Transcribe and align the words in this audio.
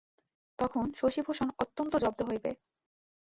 তখন 0.59 0.85
শশিভূষণ 0.97 1.49
অত্যন্ত 1.59 1.93
জব্দ 1.95 2.19
হইবে। 2.29 2.51